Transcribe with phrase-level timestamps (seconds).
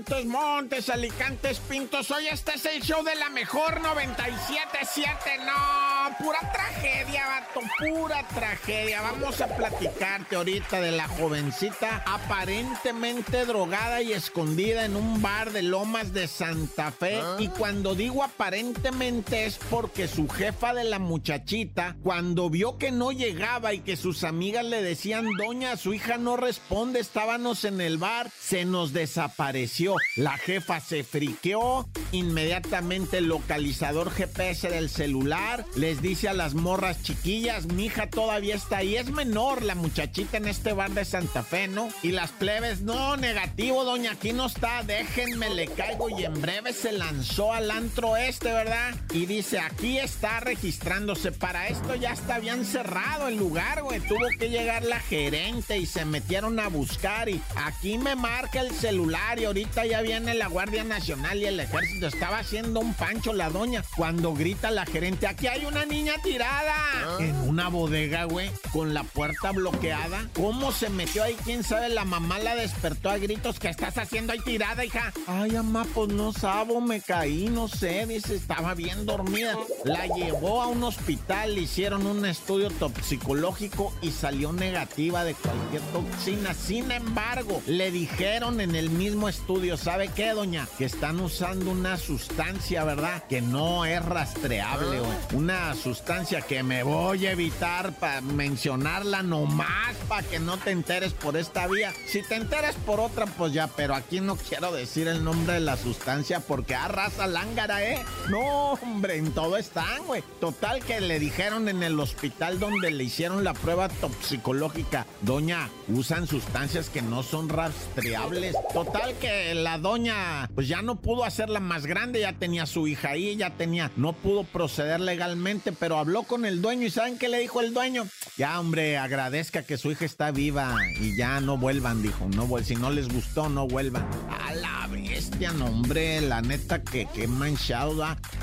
[0.00, 2.10] Montes, Montes, Alicantes, Pintos.
[2.10, 5.44] Hoy este es el show de la mejor 97.7.
[5.44, 9.02] No, pura tragedia, vato, pura tragedia.
[9.02, 15.62] Vamos a platicarte ahorita de la jovencita aparentemente drogada y escondida en un bar de
[15.62, 17.20] Lomas de Santa Fe.
[17.38, 23.12] Y cuando digo aparentemente es porque su jefa de la muchachita, cuando vio que no
[23.12, 27.98] llegaba y que sus amigas le decían, doña, su hija no responde, estábamos en el
[27.98, 29.89] bar, se nos desapareció.
[30.16, 37.02] La jefa se friqueó, inmediatamente el localizador GPS del celular les dice a las morras
[37.02, 41.42] chiquillas, mi hija todavía está ahí, es menor la muchachita en este bar de Santa
[41.42, 41.88] Fe, ¿no?
[42.02, 46.72] Y las plebes, no, negativo, doña, aquí no está, déjenme, le caigo y en breve
[46.72, 48.94] se lanzó al antro este, ¿verdad?
[49.12, 54.26] Y dice, aquí está registrándose, para esto ya está bien cerrado el lugar, güey, tuvo
[54.38, 59.38] que llegar la gerente y se metieron a buscar y aquí me marca el celular
[59.38, 63.50] y ahorita ya viene la Guardia Nacional y el ejército, estaba haciendo un pancho la
[63.50, 66.74] doña cuando grita la gerente, aquí hay una niña tirada
[67.18, 70.28] en una bodega, güey, con la puerta bloqueada.
[70.34, 71.36] ¿Cómo se metió ahí?
[71.44, 71.88] ¿Quién sabe?
[71.88, 73.58] La mamá la despertó a gritos.
[73.58, 75.12] ¿Qué estás haciendo ahí tirada, hija?
[75.26, 78.06] Ay, mamá, pues no sabo, me caí, no sé.
[78.06, 79.56] Dice, estaba bien dormida.
[79.84, 85.82] La llevó a un hospital, le hicieron un estudio toxicológico y salió negativa de cualquier
[85.92, 86.54] toxina.
[86.54, 90.66] Sin embargo, le dijeron en el mismo estudio, ¿sabe qué, doña?
[90.78, 93.24] Que están usando una sustancia, ¿verdad?
[93.28, 95.18] Que no es rastreable, güey.
[95.32, 101.12] Una sustancia que me voy a evitar para mencionarla nomás para que no te enteres
[101.12, 101.92] por esta vía.
[102.06, 105.60] Si te enteres por otra, pues ya, pero aquí no quiero decir el nombre de
[105.60, 108.04] la sustancia porque arrasa lángara, ¿eh?
[108.28, 110.22] No, hombre, en todo están, güey.
[110.40, 116.26] Total que le dijeron en el hospital donde le hicieron la prueba toxicológica, doña, usan
[116.26, 118.56] sustancias que no son rastreables.
[118.72, 123.10] Total que la doña, pues ya no pudo hacerla más grande, ya tenía su hija
[123.10, 127.28] ahí, ya tenía, no pudo proceder legalmente, pero habló con el dueño y ¿saben qué
[127.28, 128.06] le dijo el dueño?
[128.36, 132.76] Ya, hombre, agradezca que su hija está viva y ya no vuelvan, dijo, no si
[132.76, 134.06] no les gustó, no vuelvan.
[134.46, 137.90] A la bestia, no, hombre, la neta que, que manchado.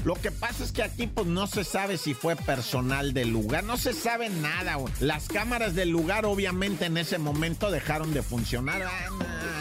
[0.04, 3.64] Lo que pasa es que aquí, pues no se sabe si fue personal del lugar,
[3.64, 4.78] no se sabe nada.
[5.00, 8.82] Las cámaras del lugar, obviamente, en ese momento dejaron de funcionar.
[8.84, 9.57] Ah, nah,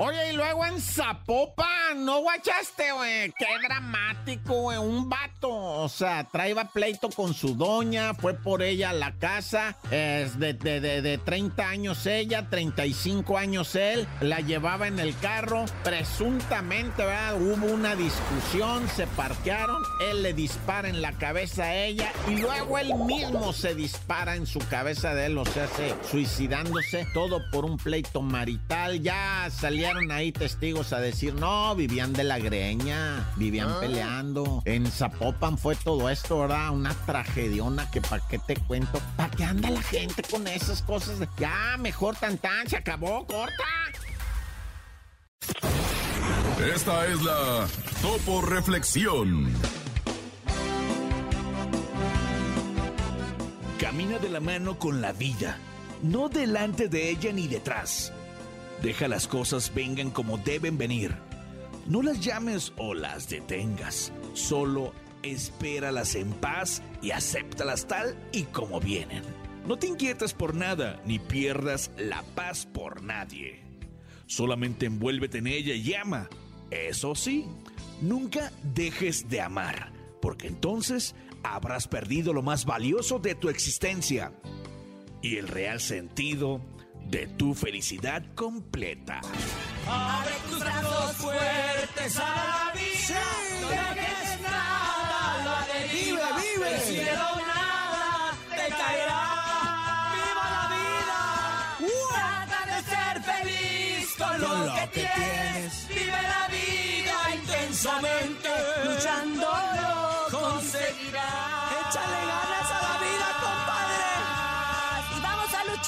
[0.00, 3.32] Oye, y luego en Zapopan, ¿no guachaste, güey?
[3.36, 4.78] Qué dramático, güey.
[4.78, 9.76] Un vato, o sea, traía pleito con su doña, fue por ella a la casa,
[9.90, 15.18] es de, de, de, de 30 años ella, 35 años él, la llevaba en el
[15.18, 17.40] carro, presuntamente, ¿verdad?
[17.40, 22.78] Hubo una discusión, se parquearon, él le dispara en la cabeza a ella y luego
[22.78, 27.57] él mismo se dispara en su cabeza de él, o sea, se, suicidándose, todo por
[27.64, 33.80] un pleito marital, ya salía ahí testigos a decir, no, vivían de la greña, vivían
[33.80, 34.62] peleando.
[34.64, 36.70] En Zapopan fue todo esto, ¿verdad?
[36.70, 39.00] Una tragediona que para qué te cuento.
[39.16, 41.18] ¿Para qué anda la gente con esas cosas?
[41.38, 43.64] Ya, mejor tan tan, se acabó, corta.
[46.74, 47.66] Esta es la
[48.02, 49.52] Topo Reflexión.
[53.78, 55.56] Camina de la mano con la vida,
[56.02, 58.12] no delante de ella ni detrás.
[58.82, 61.14] Deja las cosas vengan como deben venir.
[61.86, 64.12] No las llames o las detengas.
[64.34, 64.92] Solo
[65.22, 69.22] espéralas en paz y acéptalas tal y como vienen.
[69.66, 73.62] No te inquietes por nada ni pierdas la paz por nadie.
[74.26, 76.28] Solamente envuélvete en ella y ama.
[76.70, 77.46] Eso sí,
[78.00, 84.32] nunca dejes de amar, porque entonces habrás perdido lo más valioso de tu existencia
[85.22, 86.60] y el real sentido
[87.06, 89.20] de tu felicidad completa.
[89.86, 93.22] Abre tus brazos fuertes a la vida.
[93.60, 96.28] No dejes nada la deriva.
[96.36, 96.70] Vive, vive.
[96.70, 99.22] Del cielo nada te caerá.
[100.14, 101.20] ¡Viva la vida!
[102.10, 105.88] Trata de ser feliz con, lo, lo que, que tienes.
[105.88, 108.48] Vive la vida intensamente.
[108.84, 109.87] Luchándolo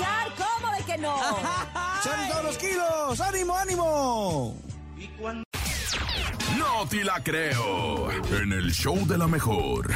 [0.00, 1.16] luchar, ¿cómo de que no?
[2.02, 3.20] ¡Son todos los kilos!
[3.20, 4.56] ¡Ánimo, ánimo!
[6.58, 8.10] No te la creo.
[8.10, 9.90] En el show de la mejor.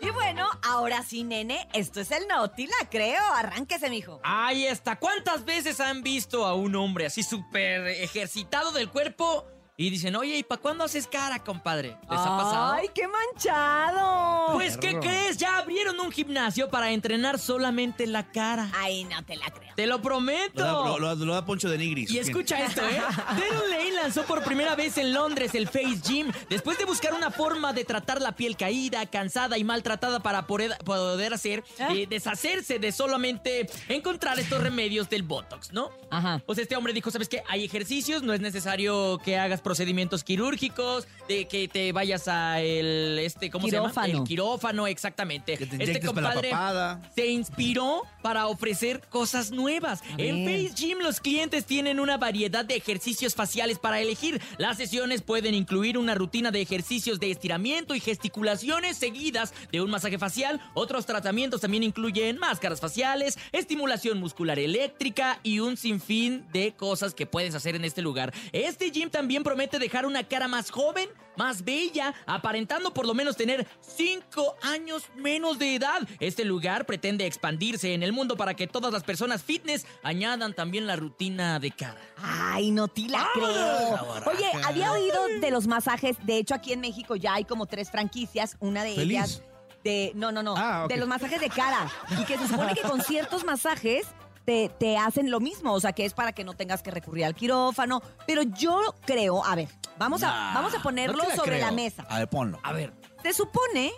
[0.00, 3.22] Y bueno, ahora sí, nene, esto es el Noti, la creo.
[3.34, 4.20] Arránquese, mijo.
[4.22, 4.96] Ahí está.
[4.96, 10.38] ¿Cuántas veces han visto a un hombre así súper ejercitado del cuerpo y dicen, oye,
[10.38, 11.96] ¿y para cuándo haces cara, compadre?
[12.08, 12.72] ¿Les ha pasado?
[12.74, 14.52] ¡Ay, qué manchado!
[14.54, 15.36] Pues, ¿qué crees?
[15.36, 18.70] Ya abrieron un gimnasio para entrenar solamente la cara.
[18.74, 19.74] Ay, no te la creo.
[19.74, 20.60] Te lo prometo.
[20.60, 22.10] Lo da, lo- lo- lo da Poncho de Nigris.
[22.10, 23.00] Y escucha esto, ¿eh?
[23.28, 27.30] Darren Lane lanzó por primera vez en Londres el Face Gym después de buscar una
[27.32, 31.88] forma de tratar la piel caída, cansada y maltratada para poder, poder hacer ¿Ah?
[31.92, 35.90] eh, deshacerse de solamente encontrar estos remedios del Botox, ¿no?
[36.10, 36.40] Ajá.
[36.46, 37.42] Pues este hombre dijo, ¿sabes qué?
[37.48, 43.18] Hay ejercicios, no es necesario que hagas procedimientos quirúrgicos, de que te vayas a el,
[43.18, 43.92] este, ¿cómo se llama?
[44.06, 45.56] El quirófano, exactamente.
[45.56, 47.02] Que te este inyectes para la papada.
[47.16, 50.02] se inspiró para ofrecer cosas nuevas.
[50.18, 50.44] En.
[50.44, 54.42] Face Gym los clientes tienen una variedad de ejercicios faciales para elegir.
[54.58, 59.90] Las sesiones pueden incluir una rutina de ejercicios de estiramiento y gesticulaciones seguidas de un
[59.90, 60.60] masaje facial.
[60.74, 67.24] Otros tratamientos también incluyen máscaras faciales, estimulación muscular eléctrica y un sinfín de cosas que
[67.24, 68.34] puedes hacer en este lugar.
[68.52, 73.36] Este gym también promete dejar una cara más joven, más bella, aparentando por lo menos
[73.36, 76.00] tener 5 años menos de edad.
[76.18, 80.88] Este lugar pretende expandirse en el mundo para que todas las personas fitness añadan también
[80.88, 82.00] la rutina de cara.
[82.16, 84.24] Ay, no te la creo.
[84.26, 86.16] Oye, había oído de los masajes.
[86.26, 88.56] De hecho, aquí en México ya hay como tres franquicias.
[88.58, 89.10] Una de Feliz.
[89.12, 89.42] ellas
[89.84, 90.10] de.
[90.16, 90.54] No, no, no.
[90.56, 90.86] Ah.
[90.88, 91.88] De los masajes de cara.
[92.20, 94.04] Y que se supone que con ciertos masajes.
[94.44, 97.24] Te, te hacen lo mismo, o sea que es para que no tengas que recurrir
[97.24, 98.02] al quirófano.
[98.26, 99.68] Pero yo creo, a ver,
[99.98, 101.66] vamos a, Nah, vamos a ponerlo no te la sobre creo.
[101.66, 102.04] la mesa.
[102.08, 102.58] A ver, ponlo.
[102.62, 102.92] A ver,
[103.22, 103.92] Se supone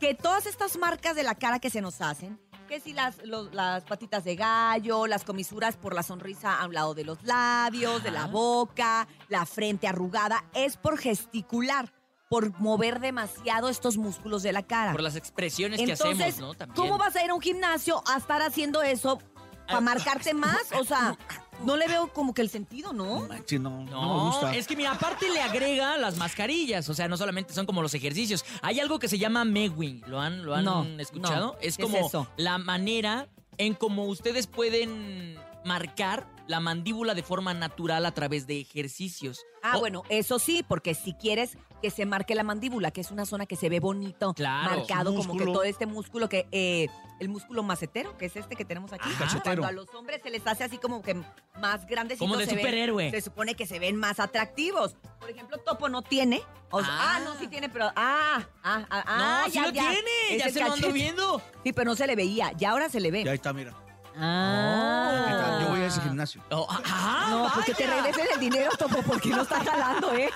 [0.00, 3.54] que todas estas marcas de la cara que se nos hacen, que si las, los-
[3.54, 8.02] las patitas de gallo, las comisuras por la sonrisa a un lado de los labios,
[8.02, 8.28] de la Ajá.
[8.32, 11.92] boca, la frente arrugada, es por gesticular,
[12.30, 14.92] por mover demasiado estos músculos de la cara.
[14.92, 16.54] por las expresiones que Entonces, hacemos, ¿no?
[16.54, 16.74] También.
[16.74, 19.18] ¿cómo vas a ir a un gimnasio a estar haciendo eso
[19.66, 20.62] para marcarte más?
[20.78, 21.16] O sea,
[21.64, 23.20] no le veo como que el sentido, ¿no?
[23.28, 24.54] Manche, no, no, me gusta.
[24.56, 27.94] es que mira, aparte le agrega las mascarillas, o sea, no solamente son como los
[27.94, 28.44] ejercicios.
[28.62, 31.52] Hay algo que se llama Mewing, ¿lo han, lo han No, escuchado?
[31.54, 31.58] no.
[31.60, 32.28] Es ¿Qué es como eso?
[32.36, 33.28] la manera
[33.58, 39.44] en cómo ustedes pueden marcar la mandíbula de forma natural a través de ejercicios.
[39.62, 43.10] Ah, O- bueno, eso sí, porque si quieres que se marque la mandíbula, que es
[43.10, 46.88] una zona que se ve bonito, Claro, marcado, como que todo este músculo que, eh,
[47.20, 49.08] el músculo macetero, que es este que tenemos aquí.
[49.08, 49.40] Ajá.
[49.42, 51.14] Cuando a los hombres se les hace así como que
[51.60, 52.18] más grandes.
[52.18, 53.10] Como de superhéroe.
[53.10, 54.96] Se supone que se ven más atractivos.
[55.20, 56.42] Por ejemplo, Topo no tiene.
[56.70, 57.16] O sea, ah.
[57.16, 57.20] Ah.
[57.24, 57.86] no, sí tiene, pero.
[57.96, 60.00] Ah, ah, ah, ah, no, sí lo tiene,
[60.30, 60.92] Es ya se lo ando cachete.
[60.92, 61.42] viendo.
[61.62, 62.52] Sí, pero no se le veía.
[62.52, 63.22] Ya ahora se le ve.
[63.22, 63.74] Y ahí está, mira.
[64.16, 65.58] Ah.
[65.62, 66.42] Yo voy a ese gimnasio.
[66.50, 68.02] Oh, ah, No, porque te vaya.
[68.02, 70.30] regresen el dinero, Topo, porque no está jalando, ¿eh?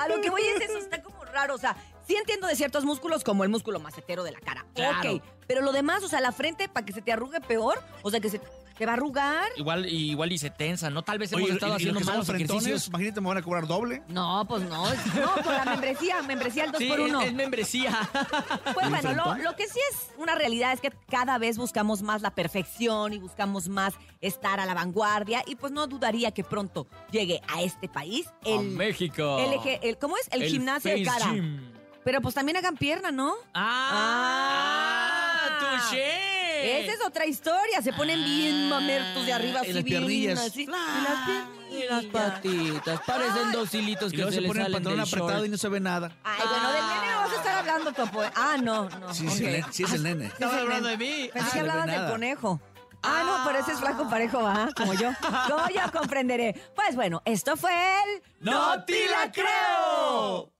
[0.00, 1.54] A lo que voy es eso, está como raro.
[1.54, 1.76] O sea,
[2.06, 4.64] sí entiendo de ciertos músculos, como el músculo macetero de la cara.
[4.74, 5.14] Claro.
[5.16, 8.10] Ok, pero lo demás, o sea, la frente, para que se te arrugue peor, o
[8.10, 8.40] sea, que se
[8.82, 9.48] te va a arrugar.
[9.56, 11.02] Igual, igual y se tensa, ¿no?
[11.04, 12.88] Tal vez hemos Oye, estado y- y los haciendo somos malos ejercicios.
[12.88, 14.02] imagínate, me van a cobrar doble.
[14.08, 14.84] No, pues no.
[14.92, 18.10] No, por la membresía, membresía al 2 Sí, por es, 1 es membresía.
[18.74, 22.22] Pues ¿Y bueno, lo, que sí es una realidad es que cada vez buscamos más
[22.22, 26.88] la perfección y buscamos más estar a la vanguardia y pues no dudaría que pronto
[27.12, 29.38] llegue a este país el, a México.
[29.80, 30.28] el, ¿cómo es?
[30.32, 31.26] El, gimnasio de cara.
[31.32, 31.70] Gym.
[32.02, 33.34] Pero pues también hagan pierna, ¿no?
[33.54, 34.00] ¡Ah!
[35.44, 35.78] Ah.
[35.88, 36.41] ¡Touché!
[36.62, 37.82] Esa es otra historia.
[37.82, 40.38] Se ponen bien mamertos de arriba, Y así las bien piernillas.
[40.40, 40.66] así.
[40.72, 41.62] Ah, Y las piernillas.
[41.72, 43.00] Y las patitas.
[43.06, 45.46] Parecen dos hilitos Y que se, se le pone el pantalón apretado short.
[45.46, 46.12] y no se ve nada.
[46.22, 48.22] Ay, bueno, del nene no vas a estar hablando, Topo.
[48.34, 49.14] Ah, no, no.
[49.14, 50.26] Sí, sí, sí es el nene.
[50.26, 51.30] Estaba hablando de mí.
[51.32, 52.60] Pensé Ah, que no ve hablabas del conejo.
[53.04, 54.68] Ah, no, pero ese es flaco parejo, ¿ah?
[54.76, 55.10] Como yo.
[55.48, 56.54] Como yo comprenderé.
[56.76, 58.22] Pues bueno, esto fue el...
[58.40, 60.52] ¡No te la creo!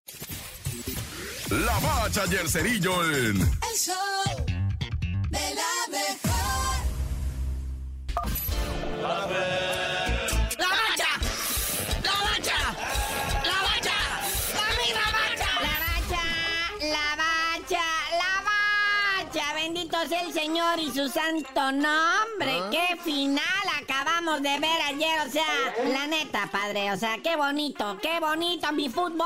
[1.50, 3.94] La bacha y el cerillo en El show
[9.02, 9.91] ¡La
[20.12, 22.52] el Señor y su santo nombre.
[22.71, 23.42] Qué final
[23.81, 25.26] acabamos de ver ayer.
[25.26, 25.45] O sea,
[25.88, 26.92] la neta, padre.
[26.92, 29.23] O sea, qué bonito, qué bonito mi fútbol.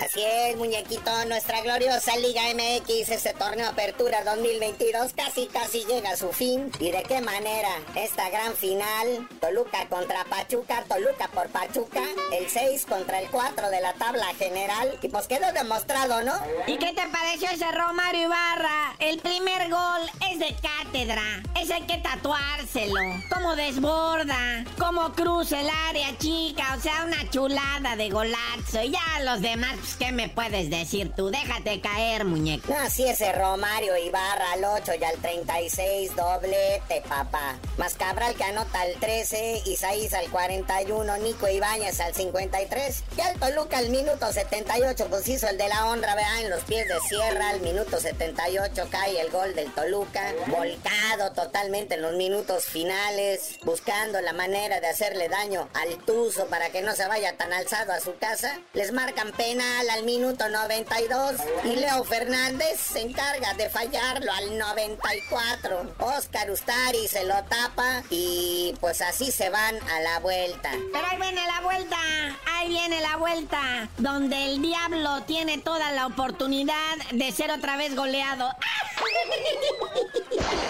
[0.00, 6.16] Así es, muñequito, nuestra gloriosa Liga MX, este torneo Apertura 2022 casi casi llega a
[6.16, 6.70] su fin.
[6.78, 7.70] ¿Y de qué manera?
[7.94, 12.02] Esta gran final, Toluca contra Pachuca, Toluca por Pachuca,
[12.32, 14.98] el 6 contra el 4 de la tabla general.
[15.02, 16.34] Y pues quedó demostrado, ¿no?
[16.66, 18.94] ¿Y qué te pareció ese Romario Ibarra?
[18.98, 19.89] El primer gol
[20.30, 21.42] es de cátedra.
[21.60, 23.00] Ese hay que tatuárselo.
[23.32, 28.82] cómo desborda, cómo cruza el área chica, o sea, una chulada de golazo.
[28.82, 31.30] Y ya los demás, pues, ¿qué me puedes decir tú?
[31.30, 32.72] Déjate caer, muñeco.
[32.72, 37.56] No, sí, ese Romario Ibarra al 8 y al 36, doblete, papá.
[37.78, 43.04] Más Cabral que anota al 13, Isaías al 41, Nico Ibáñez al 53.
[43.16, 46.62] Y al Toluca al minuto 78, pues hizo el de la honra, vea, en los
[46.64, 47.50] pies de Sierra.
[47.50, 50.34] Al minuto 78 cae el gol del Toluca.
[50.48, 56.68] Volcado totalmente en los minutos finales, buscando la manera de hacerle daño al Tuzo para
[56.68, 58.60] que no se vaya tan alzado a su casa.
[58.74, 65.94] Les marcan penal al minuto 92 y Leo Fernández se encarga de fallarlo al 94.
[65.98, 70.72] Oscar Ustari se lo tapa y pues así se van a la vuelta.
[70.92, 71.96] Pero ahí viene la vuelta,
[72.52, 77.96] ahí viene la vuelta, donde el diablo tiene toda la oportunidad de ser otra vez
[77.96, 78.50] goleado.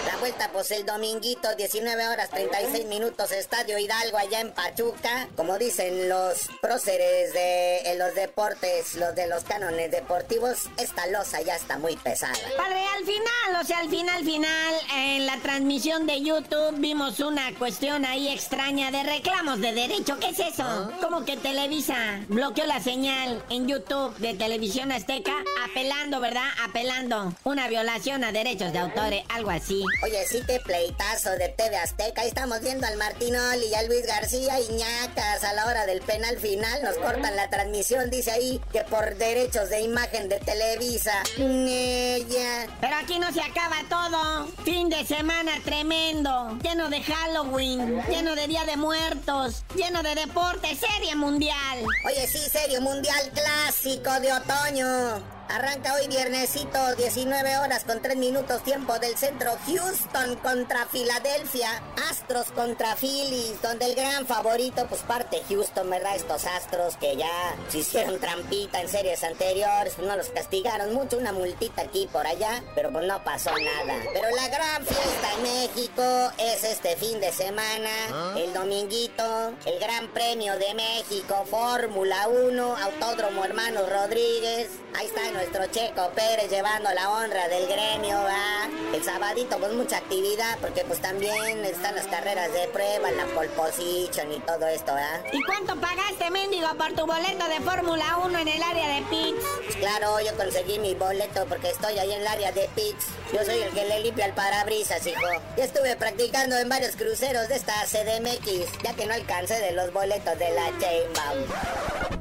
[0.05, 5.27] La vuelta pues el dominguito, 19 horas 36 minutos, Estadio Hidalgo allá en Pachuca.
[5.35, 11.41] Como dicen los próceres de en los deportes, los de los cánones deportivos, esta losa
[11.41, 12.33] ya está muy pesada.
[12.57, 17.53] Padre, al final, o sea, al final, final, en la transmisión de YouTube vimos una
[17.55, 20.17] cuestión ahí extraña de reclamos de derecho.
[20.19, 20.91] ¿Qué es eso?
[21.01, 25.33] Como que Televisa bloqueó la señal en YouTube de Televisión Azteca,
[25.69, 26.47] apelando, ¿verdad?
[26.63, 29.83] Apelando una violación a derechos de autores, algo así.
[30.03, 32.21] Oye, sí te pleitazo de TV Azteca.
[32.21, 36.01] Ahí estamos viendo al Martinoli y a Luis García y ñacas a la hora del
[36.01, 36.81] penal final.
[36.83, 41.23] Nos cortan la transmisión, dice ahí, que por derechos de imagen de Televisa.
[41.37, 42.67] Ella.
[42.79, 44.47] Pero aquí no se acaba todo.
[44.63, 50.75] Fin de semana tremendo, lleno de Halloween, lleno de Día de Muertos, lleno de deporte,
[50.75, 51.85] serie mundial.
[52.05, 55.40] Oye, sí, serio, mundial clásico de otoño.
[55.53, 59.51] Arranca hoy viernesito, 19 horas con 3 minutos tiempo del centro.
[59.67, 61.69] Houston contra Filadelfia.
[62.09, 66.15] Astros contra Phillies, donde el gran favorito, pues parte Houston, ¿verdad?
[66.15, 71.17] Estos Astros que ya se hicieron trampita en series anteriores, pues no los castigaron mucho,
[71.17, 73.99] una multita aquí por allá, pero pues no pasó nada.
[74.13, 80.07] Pero la gran fiesta en México es este fin de semana, el dominguito, el Gran
[80.13, 84.69] Premio de México, Fórmula 1, Autódromo Hermanos Rodríguez.
[84.97, 88.69] Ahí está nuestro Checo Pérez llevando la honra del gremio, ¿va?
[88.93, 93.49] El sabadito, pues mucha actividad, porque pues también están las carreras de prueba, la pole
[93.49, 95.19] position y todo esto, ¿va?
[95.31, 99.43] ¿Y cuánto pagaste, mendigo, por tu boleto de Fórmula 1 en el área de pits?
[99.65, 103.07] Pues claro, yo conseguí mi boleto porque estoy ahí en el área de pits.
[103.33, 105.27] Yo soy el que le limpia el parabrisas, hijo.
[105.57, 109.91] Ya estuve practicando en varios cruceros de esta CDMX, ya que no alcancé de los
[109.91, 112.20] boletos de la Chainbound.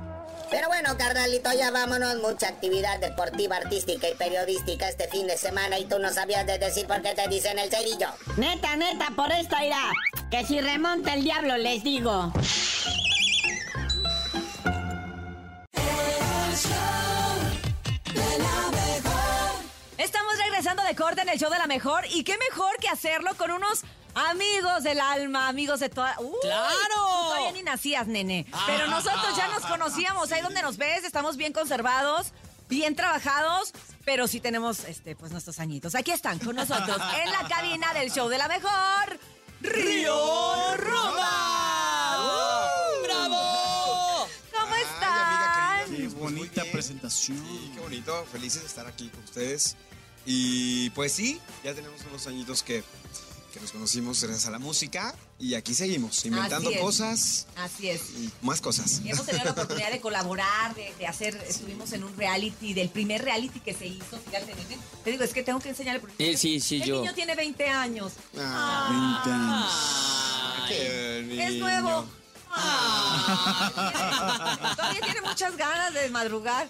[0.50, 2.16] Pero bueno, carnalito, ya vámonos.
[2.16, 6.58] Mucha actividad deportiva, artística y periodística este fin de semana y tú no sabías de
[6.58, 8.08] decir por qué te dicen el cerillo.
[8.36, 9.92] Neta, neta, por esta irá.
[10.30, 12.32] Que si remonta el diablo, les digo.
[15.72, 17.36] El show
[18.12, 19.50] de la mejor.
[19.98, 22.04] Estamos regresando de corte en el show de la mejor.
[22.10, 26.16] Y qué mejor que hacerlo con unos amigos del alma, amigos de toda.
[26.20, 26.38] ¡Uy!
[26.42, 26.68] ¡Claro!
[26.94, 28.46] Tú todavía ni nacías, nene.
[28.66, 30.32] Pero nosotros ya nos conocíamos.
[30.32, 32.32] Ahí donde nos ves, estamos bien conservados,
[32.68, 33.72] bien trabajados.
[34.04, 35.94] Pero sí tenemos este, pues nuestros añitos.
[35.94, 39.18] Aquí están con nosotros en la cabina del show de la mejor.
[39.60, 42.16] ¡Río Roma!
[43.04, 44.26] ¡Bravo!
[44.58, 45.12] ¿Cómo Ay, están?
[45.12, 47.36] amiga querida, Qué bonita presentación.
[47.38, 48.24] Sí, qué bonito.
[48.32, 49.76] Felices de estar aquí con ustedes.
[50.24, 52.82] Y pues sí, ya tenemos unos añitos que,
[53.52, 55.14] que nos conocimos gracias a la música.
[55.38, 58.10] Y aquí seguimos, inventando Así cosas Así es.
[58.10, 59.00] y más cosas.
[59.04, 62.90] Y hemos tenido la oportunidad de colaborar, de, de hacer, estuvimos en un reality, del
[62.90, 64.54] primer reality que se hizo, fíjate.
[65.04, 67.00] Te digo, es que tengo que enseñarle porque Sí, sí, sí, el yo.
[67.00, 68.12] niño tiene 20 años.
[68.38, 71.64] Ah, qué Es niño.
[71.64, 72.06] nuevo.
[72.52, 76.68] Ay, tiene- todavía tiene muchas ganas de madrugar.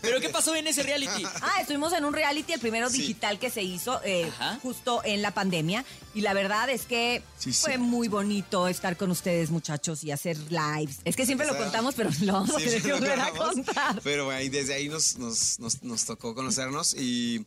[0.00, 1.24] ¿Pero qué pasó en ese reality?
[1.42, 2.98] Ah, estuvimos en un reality, el primero Sí.
[3.00, 4.30] digital que se hizo eh,
[4.62, 5.84] justo en la pandemia.
[6.14, 7.78] Y la verdad es que Sí, fue sí.
[7.78, 10.98] muy bonito estar con ustedes, muchachos, y hacer lives.
[11.04, 14.00] Es que siempre lo contamos, pero lo vamos a tener que lo volver a contar.
[14.02, 17.44] Pero ahí, desde ahí nos, nos, nos, nos tocó conocernos y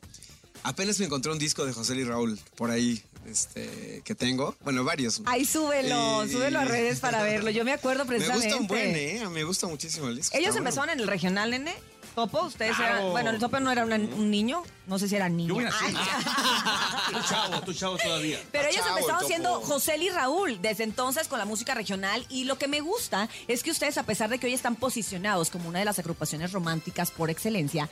[0.63, 4.55] apenas me encontré un disco de José Luis Raúl por ahí este, que tengo.
[4.63, 5.21] Bueno, varios.
[5.25, 7.49] Ahí súbelo, Y- súbelo a redes para verlo.
[7.49, 8.47] Yo me acuerdo Me precisamente.
[8.47, 9.27] gusta un buen, ¿eh?
[9.31, 10.35] Me gusta muchísimo el disco.
[10.37, 10.69] Ellos bueno.
[10.69, 11.73] empezaron en el regional, nene.
[12.15, 12.95] Topo, ustedes Claro.
[12.97, 13.11] eran.
[13.11, 14.63] Bueno, el Topo no era una- un niño.
[14.87, 15.49] No sé si era niño.
[15.49, 15.69] Yo voy a
[17.11, 18.39] Tú chavo, tú chavo todavía.
[18.51, 19.27] Pero ellos chavo el empezaron Topo.
[19.27, 23.29] siendo José y Raúl desde entonces con la música regional y lo que me gusta
[23.47, 26.51] es que ustedes a pesar de que hoy están posicionados como una de las agrupaciones
[26.51, 27.89] románticas por excelencia,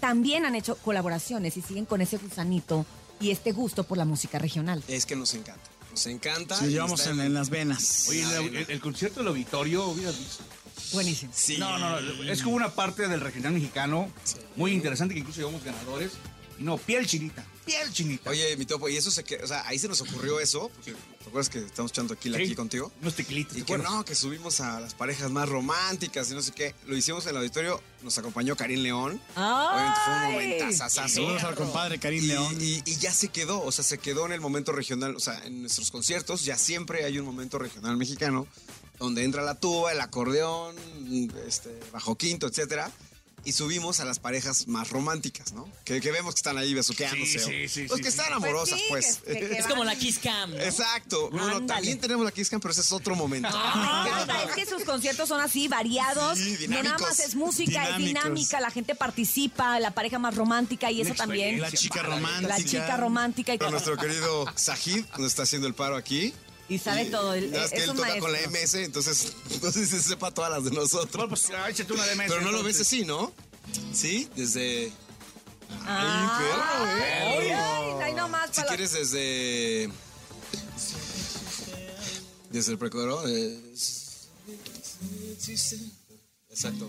[0.00, 2.84] también han hecho colaboraciones y siguen con ese gusanito
[3.20, 4.82] y este gusto por la música regional.
[4.88, 5.70] Es que nos encanta.
[5.90, 6.58] Nos encanta.
[6.62, 8.06] Y llevamos está en, en las venas.
[8.10, 10.42] Oye, el, el- el concierto del auditorio, hubieras visto.
[10.92, 11.32] Buenísimo.
[11.34, 11.58] Sí.
[11.58, 12.22] No, no, no.
[12.30, 14.10] Es como una parte del regional mexicano
[14.56, 16.12] muy interesante que incluso llevamos ganadores.
[16.58, 17.44] Y no, piel chinita.
[17.66, 18.30] Piel chinita.
[18.30, 20.92] Oye, mi topo, y eso se que, o sea, ahí se nos ocurrió eso, porque
[20.92, 22.90] ¿te acuerdas que estamos echando tequila Sí, aquí contigo?
[23.02, 23.56] Unos tequilitos.
[23.56, 26.74] Y ¿te que no, que subimos a las parejas más románticas y no sé qué.
[26.86, 29.20] Lo hicimos en el auditorio, nos acompañó Karim León.
[29.34, 30.32] Obviamente fue un ¡Ay!
[30.32, 31.08] momentazazazo.
[31.14, 32.56] Saludos al compadre Karim Y, León.
[32.60, 35.44] y- y ya se quedó, o sea, se quedó en el momento regional, o sea,
[35.44, 38.46] en nuestros conciertos ya siempre hay un momento regional mexicano
[38.98, 40.76] donde entra la tuba, el acordeón,
[41.46, 42.90] este, bajo quinto, etcétera.
[43.44, 45.70] Y subimos a las parejas más románticas, ¿no?
[45.84, 47.38] Que, que vemos que están ahí besuqueándose.
[47.38, 48.18] Sí, sí, sí, Pues sí, que sí.
[48.18, 49.18] están amorosas, sí, pues.
[49.24, 50.50] que- que- que Es como la Kiss Cam.
[50.50, 50.56] ¿no?
[50.60, 51.28] Exacto.
[51.30, 51.66] No, no, Ándale.
[51.66, 53.48] también tenemos la Kiss Cam, pero ese es otro momento.
[53.48, 53.54] Me
[54.10, 56.36] encanta, es que sus conciertos son así, variados.
[56.36, 60.90] Sí, no nada más es música, es dinámica, la gente participa, la pareja más romántica
[60.90, 61.60] y eso también.
[61.60, 62.48] La chica romántica.
[62.48, 66.34] La chica romántica y Pero nuestro querido Sajid nos está haciendo el paro aquí.
[66.68, 67.32] Y sabe Y todo.
[67.34, 68.24] el- nada más que es él un toca maestro.
[68.24, 69.32] con la MS, entonces
[69.62, 71.28] no sé si se sepa todas las de Bueno, nosotros.
[71.28, 72.28] pues ah, échate una de mes.
[72.28, 72.86] Pero no lo ves entonces.
[72.86, 73.32] así, ¿no?
[73.92, 74.92] Sí, desde.
[75.88, 79.90] Ah, perro, ay, ay, ay, nomás Si para- quieres desde.
[82.50, 83.26] Desde el precoro.
[83.28, 84.28] es-
[86.50, 86.88] Exacto.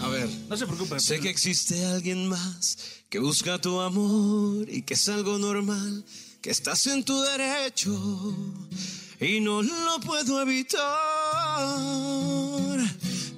[0.00, 0.28] A ver.
[0.48, 1.00] No se preocupe.
[1.00, 2.76] Sé que existe alguien más
[3.08, 6.04] que busca tu amor y que es algo normal,
[6.42, 7.92] que estás en tu derecho
[9.20, 10.80] y no lo puedo evitar.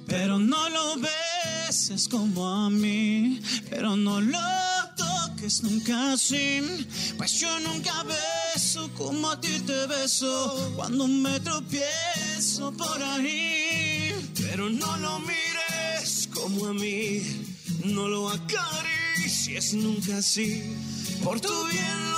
[0.07, 4.39] Pero no lo beses como a mí, pero no lo
[4.97, 6.87] toques nunca así.
[7.15, 14.15] Pues yo nunca beso como a ti te beso cuando me tropiezo por ahí.
[14.35, 17.21] Pero no lo mires como a mí,
[17.83, 20.63] no lo acaricies nunca así.
[21.23, 22.14] Por tu bien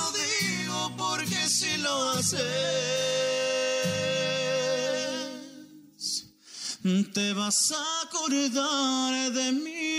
[0.98, 2.42] porque si lo haces.
[7.14, 9.98] Te vas a acordar de mí.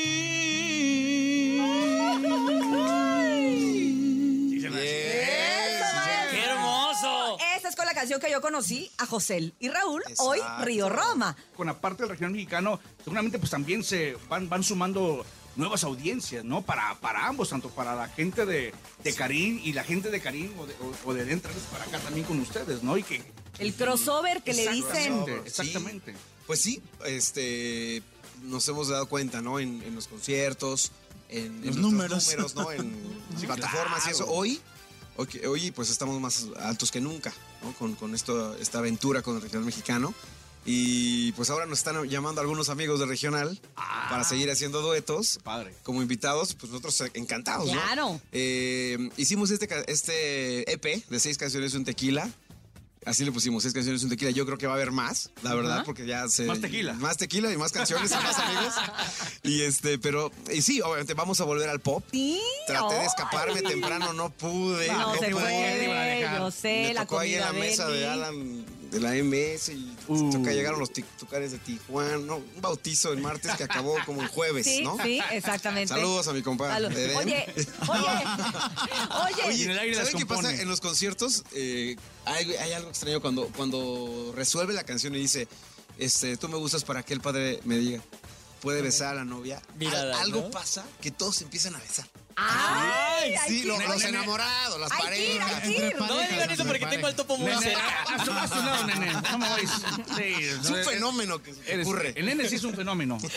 [6.31, 7.37] ¡Qué hermoso!
[7.57, 10.41] Esa es con la canción que yo conocí a José y Raúl, hoy.
[10.61, 11.37] Río Roma.
[11.57, 15.27] Con la parte del regional mexicano, seguramente pues también se van, van sumando
[15.59, 16.63] nuevas audiencias, ¿no?
[16.63, 20.59] Para, para ambos, tanto para la gente de, de Karim y la gente de Karim
[20.59, 22.97] o de, o, o de dentro para acá también con ustedes, ¿no?
[22.97, 23.21] Y que
[23.59, 25.25] El crossover que le dicen.
[25.45, 26.15] Exactamente.
[26.47, 28.03] Pues sí, este,
[28.45, 29.59] nos hemos dado cuenta, ¿no?
[29.59, 30.93] En, en los conciertos,
[31.29, 32.55] en, Los números.
[32.55, 32.73] ¿no?
[32.73, 32.95] En
[33.47, 34.27] plataformas y eso.
[34.29, 34.61] Hoy,
[35.17, 37.73] hoy, pues estamos más altos que nunca, ¿no?
[37.75, 40.15] Con, con esto, esta aventura con el regional mexicano.
[40.65, 43.59] Y pues ahora nos están llamando algunos amigos del regional
[44.11, 45.39] para seguir haciendo duetos.
[45.43, 45.75] Padre.
[45.83, 47.73] Como invitados, pues nosotros eh, encantados, ¿no?
[47.73, 48.21] Claro.
[48.33, 52.31] Eh, hicimos este, este EP de seis canciones y un tequila.
[53.07, 54.31] Así le pusimos, seis canciones y un tequila.
[54.33, 56.45] Yo creo que va a haber más, la verdad, porque ya se...
[56.45, 56.93] Más tequila.
[56.95, 58.75] Más tequila y más canciones y más amigos.
[59.45, 60.31] Y este, pero...
[60.53, 62.05] Y sí, obviamente vamos a volver al pop.
[62.11, 62.39] Sí.
[62.67, 63.07] Traté de ay.
[63.07, 64.89] escaparme temprano, no pude.
[64.89, 65.31] No, se pude.
[65.31, 68.07] puede, yo sé, Me la tocó ahí en comida la mesa de.
[68.07, 70.31] Alan de la MS y Uh.
[70.33, 72.17] toca llegaron los tucares de Tijuana.
[72.19, 74.97] No, un bautizo el martes que acabó como el jueves, Sí, ¿no?
[75.03, 75.89] sí, exactamente.
[75.93, 76.87] Saludos a mi compadre.
[76.87, 77.47] Oye, oye,
[77.89, 79.43] oye.
[79.47, 80.53] Oye, en el aire ¿saben qué pasa?
[80.55, 85.49] En los conciertos eh, hay, hay algo extraño cuando, cuando resuelve la canción y dice,
[85.99, 88.01] este, tú me gustas para que el padre me diga,
[88.61, 89.61] puede besar a la novia.
[89.79, 90.51] Mírala, Al- algo ¿no?
[90.51, 92.07] pasa que todos empiezan a besar.
[92.41, 95.63] Ay, sí, lo- los enamorados, las parejas.
[95.99, 97.81] No me digan eso porque tengo al topo muy cerca.
[98.27, 99.13] lado, nene.
[100.17, 100.23] Sí,
[100.63, 102.13] Es un fenómeno que ocurre.
[102.17, 103.19] El nene sí es un fenómeno.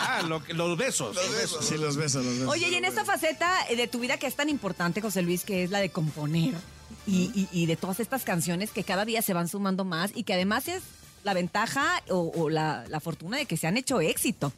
[0.00, 1.14] Ah, los besos.
[1.14, 1.64] Los besos.
[1.64, 2.48] Sí, los besos, los besos.
[2.48, 5.62] Oye, y en esta faceta de tu vida que es tan importante, José Luis, que
[5.64, 6.54] es la de componer
[7.06, 10.24] y, y- y de todas estas canciones que cada día se van sumando más y
[10.24, 10.82] que además es
[11.24, 14.52] la ventaja o, o la, la fortuna de que se han hecho éxito.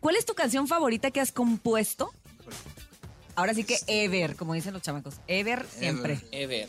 [0.00, 2.12] ¿Cuál es tu canción favorita que has compuesto?
[3.36, 5.14] Ahora sí que ever, como dicen los chamacos.
[5.26, 6.20] Ever siempre.
[6.30, 6.68] Ever.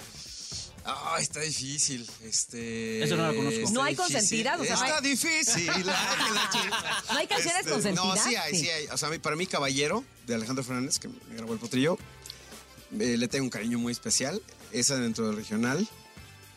[0.87, 2.07] Ay, está difícil.
[2.23, 3.03] Este.
[3.03, 3.59] Esa no la conozco.
[3.59, 4.13] está ¿No hay difícil.
[4.13, 4.59] consentidas?
[4.59, 5.67] O sea, está hay- difícil.
[7.11, 8.05] ¿No hay canciones Este, consentidas?
[8.05, 8.85] No, sí hay, sí, hay.
[8.87, 11.97] O sea, para mí, Caballero, de Alejandro Fernández, que me grabó el potrillo,
[12.99, 14.41] eh, le tengo un cariño muy especial.
[14.71, 15.87] Esa dentro del regional.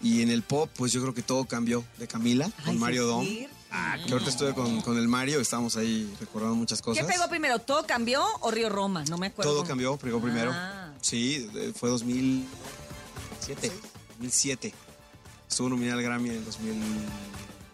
[0.03, 3.07] Y en el pop, pues yo creo que todo cambió de Camila, con Ay, Mario
[3.07, 3.27] Dom.
[3.71, 4.07] Ah, mm.
[4.07, 7.05] que ahorita estuve con, con, el Mario, estábamos ahí recordando muchas cosas.
[7.05, 7.59] ¿Qué pegó primero?
[7.59, 9.05] ¿Todo cambió o Río Roma?
[9.09, 9.53] No me acuerdo.
[9.53, 10.53] Todo cambió, pegó primero.
[10.55, 10.93] Ah.
[11.01, 13.71] Sí, fue 2007.
[14.19, 14.75] 2007.
[15.49, 16.75] Estuvo nominada al Grammy en 2000.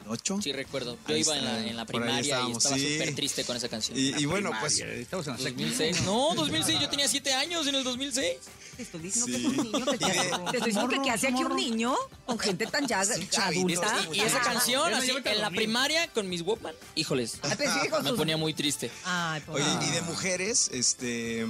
[0.07, 0.39] ¿Ocho?
[0.43, 0.99] Sí, recuerdo.
[1.09, 3.99] Yo iba en la, en la primaria y estaba súper triste con esa canción.
[3.99, 4.81] Y, bueno, pues.
[4.81, 5.77] En la 2006.
[5.77, 6.81] Pues, no, 2006.
[6.81, 8.37] Yo tenía siete años en el 2006.
[8.77, 9.85] Te estoy diciendo que es un niño.
[9.87, 11.95] Que te, estoy diciendo que, que hace aquí un niño
[12.27, 14.07] con gente tan ya adulta.
[14.13, 17.39] Y, esa canción, así, en la primaria con mis Walkman, híjoles.
[17.43, 18.13] Ah, pues me pues.
[18.13, 18.91] ponía muy triste.
[19.05, 20.03] Ay, Oye, y de ah.
[20.03, 21.47] mujeres, este.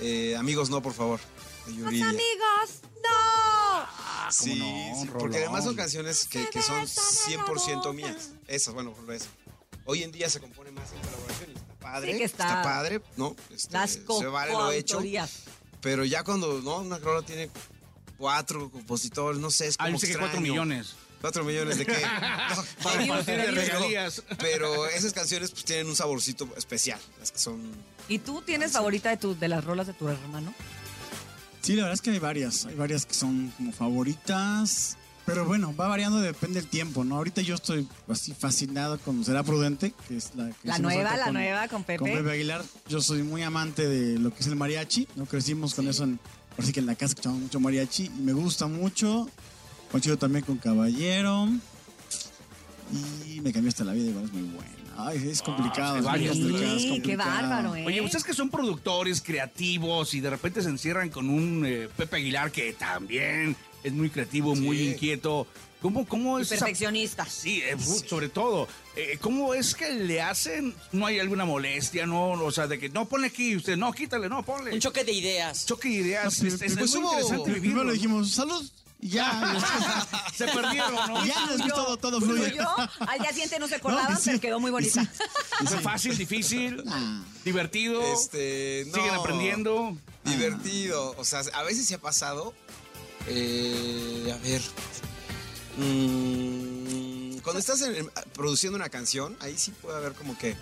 [0.00, 1.20] Eh, amigos, no, por favor.
[1.66, 3.21] Amigos, no.
[4.32, 5.00] Sí, no?
[5.02, 8.30] sí, porque además son canciones que, que son 100% mías.
[8.48, 9.26] Esas, bueno, por esa.
[9.84, 12.12] Hoy en día se compone más en colaboración y está padre.
[12.12, 13.34] Sí que está- padre, ¿no?
[13.54, 15.00] Este, Las se vale lo hecho.
[15.80, 16.78] Pero ya cuando, ¿no?
[16.78, 17.50] Una rola tiene
[18.16, 20.94] cuatro compositores, no sé, es como Ah, que cuatro millones.
[21.20, 21.92] ¿Cuatro millones de qué?
[22.56, 24.22] No, Para partir de regalías.
[24.38, 27.00] pero esas canciones pues tienen un saborcito especial.
[27.20, 27.60] Las que son...
[28.08, 30.52] ¿Y tú tienes favorita de, tu, de las rolas de tu hermano?
[31.62, 32.66] Sí, la verdad es que hay varias.
[32.66, 34.96] Hay varias que son como favoritas.
[35.24, 37.16] Pero bueno, va variando, depende del tiempo, ¿no?
[37.16, 41.30] Ahorita yo estoy así fascinado con Será Prudente, que es la que La nueva, la
[41.30, 41.98] nueva con Pepe.
[41.98, 42.64] Con Pepe Aguilar.
[42.88, 45.26] Yo soy muy amante de lo que es el mariachi, ¿no?
[45.26, 46.18] Crecimos con eso en,
[46.52, 49.30] ahora sí que en la casa escuchamos mucho mariachi y me gusta mucho.
[49.92, 51.48] Conchido también con Caballero.
[53.28, 54.81] Y me cambiaste la vida, igual es muy buena.
[54.96, 55.98] Ay, es complicado.
[55.98, 57.30] es varias, complicado, es Sí, qué complicado.
[57.30, 57.84] bárbaro, ¿eh?
[57.86, 62.16] Oye, ustedes que son productores, creativos y de repente se encierran con un eh, Pepe
[62.16, 65.46] Aguilar que también es muy creativo, muy inquieto.
[65.80, 67.26] ¿Cómo, cómo Y es esa- perfeccionista.
[67.26, 68.68] Sí, eh, sobre todo.
[68.94, 70.72] eh, ¿Cómo es que le hacen?
[70.92, 72.06] ¿No hay alguna molestia?
[72.06, 74.72] No, o sea, de que no ponle aquí, usted no, quítale, no, ponle.
[74.72, 75.66] Un choque de ideas.
[75.66, 76.40] choque de ideas.
[76.40, 77.84] No, es, es pues muy hubo- interesante Primero vivirlo.
[77.84, 78.70] le dijimos, salud,
[79.02, 79.56] ya.
[80.34, 81.26] Se perdieron, ¿no?
[81.26, 82.46] ya después todo, todo fluye.
[82.50, 82.68] Fluyó,
[83.00, 85.04] al día siguiente no se acordaban, No, sí, pero quedó muy bonita.
[85.04, 85.66] sí.
[85.66, 87.22] Fue fácil, difícil, Ah.
[87.44, 88.00] divertido.
[88.14, 88.94] Este, no.
[88.94, 89.98] Siguen aprendiendo.
[90.24, 91.14] Divertido.
[91.18, 92.54] O sea, a veces se ha pasado.
[93.28, 94.62] eh, a ver.
[95.78, 100.56] mm, cuando estás en- en- produciendo una canción, ahí sí puede haber como que.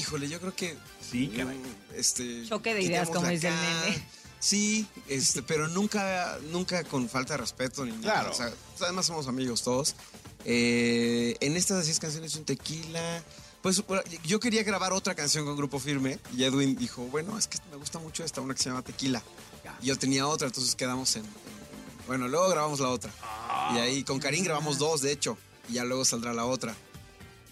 [0.00, 0.76] Híjole, yo creo que.
[1.10, 1.56] Sí, caray.
[1.58, 1.64] mm,
[1.96, 4.08] Este, Choque de ideas, como dice el nene.
[4.44, 8.02] Sí, este, pero nunca, nunca con falta de respeto ni nada.
[8.02, 8.30] Claro.
[8.30, 8.52] O sea,
[8.82, 9.94] además somos amigos todos.
[10.44, 13.22] Eh, en estas 10 canciones un tequila.
[13.62, 13.82] Pues
[14.24, 17.78] yo quería grabar otra canción con Grupo Firme y Edwin dijo, bueno, es que me
[17.78, 19.22] gusta mucho esta, una que se llama Tequila.
[19.80, 21.24] Y yo tenía otra, entonces quedamos en...
[21.24, 21.30] en-
[22.06, 23.10] bueno, luego grabamos la otra.
[23.74, 25.38] y ahí con Karim grabamos dos, de hecho.
[25.70, 26.76] Y ya luego saldrá la otra.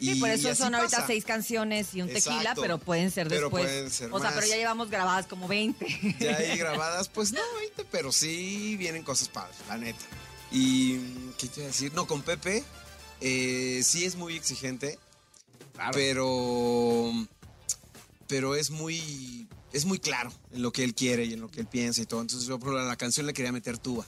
[0.03, 1.07] Sí, por eso son ahorita pasa.
[1.07, 3.65] seis canciones y un tequila, pero pueden ser Pero después.
[3.65, 6.17] pueden ser o sea, pero ya llevamos grabadas como 20.
[6.19, 10.05] Ya ahí grabadas, pues no, 20, pero sí vienen cosas padres, la neta.
[10.51, 10.99] Y,
[11.39, 11.95] ¿qué te iba a decir?
[11.95, 12.65] No, con Pepe,
[13.21, 14.99] eh, sí es muy exigente,
[15.93, 17.13] pero,
[18.27, 21.61] pero es muy, es muy claro en lo que él quiere y en lo que
[21.61, 22.21] él piensa y todo.
[22.21, 24.05] Entonces yo, por la canción le quería meter tuba.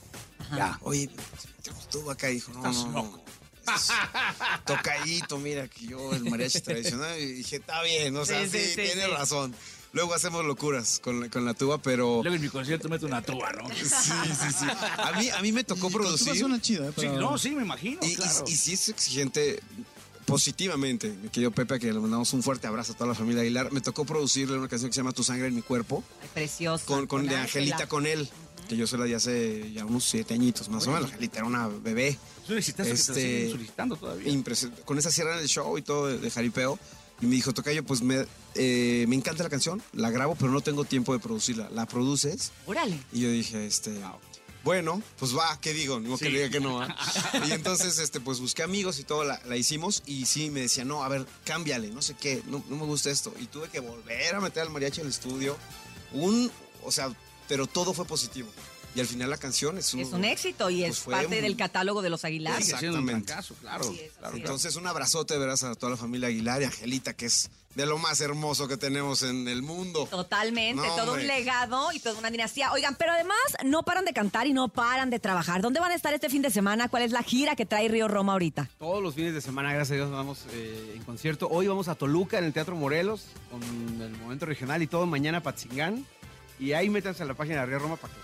[0.55, 1.09] Ya, oye,
[1.57, 3.25] metemos tuba acá, dijo, no, no, no.
[4.65, 8.57] Tocadito, mira, que yo el mariachi tradicional, y dije, está bien, o sea, Sí, sí,
[8.59, 9.11] sí, sí, tiene sí.
[9.11, 9.55] razón.
[9.93, 12.19] Luego hacemos locuras con la, con la tuba, pero...
[12.21, 13.69] Luego en mi concierto meto una tuba, ¿no?
[13.69, 14.65] Sí, sí, sí.
[14.97, 16.37] A mí, a mí me tocó Y con tuba producir.
[16.37, 16.93] suena chido, ¿eh?
[16.95, 18.43] Sí, Pero- no, sí, me imagino, Y, claro.
[18.45, 19.61] y sí es exigente
[20.25, 23.41] positivamente, mi querido Pepe, a que le mandamos un fuerte abrazo a toda la familia
[23.43, 23.71] Aguilar.
[23.71, 26.85] Me tocó producirle una canción que se llama Tu sangre en mi cuerpo, Ay, precioso.
[26.85, 27.35] con, con de.
[27.37, 28.27] Angelita con él,
[28.67, 31.05] que yo se la di hace ya unos siete añitos más o menos.
[31.11, 32.17] Angelita era una bebé.
[32.43, 34.43] Es un exitazo que te este- siguen solicitando todavía.
[34.85, 36.77] con esa sierra en el show y todo de, de jaripeo.
[37.21, 38.25] Y me dijo, Tocayo, pues me,
[38.55, 41.69] eh, me encanta la canción, la grabo, pero no tengo tiempo de producirla.
[41.69, 42.51] ¿La produces?
[42.65, 42.99] Órale.
[43.13, 43.97] Y yo dije, este,
[44.65, 45.99] bueno, pues va, ¿qué digo?
[46.01, 46.31] No que Sí.
[46.31, 46.81] le diga que no.
[46.81, 46.93] ¿ah?
[47.47, 50.03] y entonces, este, pues busqué amigos y todo, la, la hicimos.
[50.05, 53.09] Y sí, me decía, no, a ver, cámbiale, no sé qué, no, no me gusta
[53.11, 53.33] esto.
[53.39, 55.55] Y tuve que volver a meter al mariachi al estudio.
[56.11, 56.51] Un,
[56.83, 57.15] o sea,
[57.47, 58.49] pero todo fue positivo.
[58.95, 61.35] Y al final la canción es un, Es un éxito y pues es fue parte
[61.35, 62.63] un- del catálogo de los Aguilar.
[62.63, 63.25] Siendo un exactamente.
[63.27, 63.91] trancazo, claro.
[63.91, 64.11] Es.
[64.35, 67.97] Entonces, un abrazote, verás, a toda la familia Aguilar y Angelita, que es de lo
[67.97, 70.07] más hermoso que tenemos en el mundo.
[70.09, 72.71] Totalmente, No, todo un legado y toda una dinastía.
[72.71, 75.61] Oigan, pero además no paran de cantar y no paran de trabajar.
[75.61, 76.87] ¿Dónde van a estar este fin de semana?
[76.87, 78.69] ¿Cuál es la gira que trae Río Roma ahorita?
[78.79, 81.49] Todos los fines de semana, gracias a Dios, vamos eh, en concierto.
[81.51, 83.61] Hoy vamos a Toluca, en el Teatro Morelos, con
[84.01, 85.05] el momento regional y todo.
[85.05, 86.05] Mañana Patzingán.
[86.59, 88.19] Y ahí métanse a la página de Río Roma para que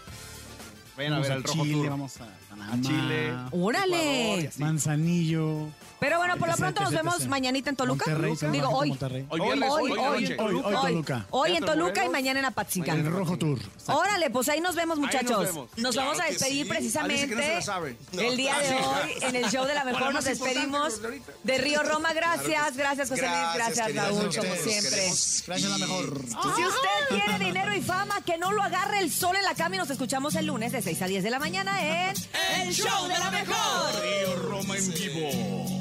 [1.09, 1.89] vayan Vamos a ver a el Rojo Chile, Tour.
[1.89, 3.33] vamos a Panamá, a Chile.
[3.51, 4.49] ¡Órale!
[4.57, 5.67] Manzanillo.
[5.99, 8.05] Pero bueno, por lo pronto nos vemos mañana en Toluca.
[8.51, 8.89] Digo, hoy.
[8.89, 9.25] Monterrey.
[9.29, 10.37] Hoy viernes, hoy, hoy, hoy, noche.
[10.39, 11.25] hoy, hoy, Hoy, Toluca.
[11.29, 12.99] hoy en Toluca y mañana en En Apatzingán.
[12.99, 13.59] el Rojo Tour.
[13.59, 13.97] Exacto.
[13.97, 15.43] Órale, pues ahí nos vemos, muchachos.
[15.45, 15.69] vemos.
[15.77, 16.71] Nos Claro vamos a despedir sí.
[16.73, 17.97] Ah, dice que no se precisamente.
[18.13, 21.11] El día de hoy, en el show de la mejor, nos despedimos los
[21.43, 22.13] de Río Roma.
[22.13, 23.53] Gracias, gracias, José Luis.
[23.53, 25.03] Gracias, Raúl, como siempre.
[25.45, 26.19] Gracias, la mejor.
[26.27, 29.75] Si usted tiene dinero y fama, que no lo agarre el sol en la cama
[29.75, 32.13] y nos escuchamos el lunes de 6 a 10 de la mañana en
[32.67, 34.03] El show de la mejor.
[34.03, 35.80] Río Roma en vivo.